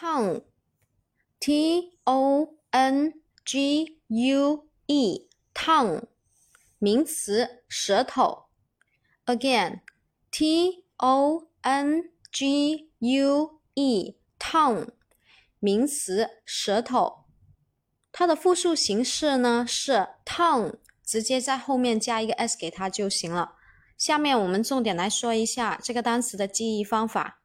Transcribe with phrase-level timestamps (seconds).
[0.00, 0.40] Tong,
[1.38, 3.14] tongue,
[5.52, 6.06] tongue
[6.82, 8.46] 名词，舌头。
[9.26, 9.80] Again,
[10.98, 11.44] tongue,
[14.40, 14.88] tongue
[15.58, 17.24] 名词，舌头。
[18.10, 23.56] 它的复数形式呢是 t o n g u e 直接在后面加一个 s 给它就行了。
[23.98, 27.39] 下面我们重点来说一下这个单词的记忆方法。